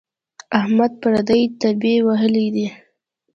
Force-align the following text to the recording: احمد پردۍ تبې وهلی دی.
احمد 0.59 0.91
پردۍ 1.01 1.41
تبې 1.59 1.95
وهلی 2.07 2.47
دی. 2.55 2.67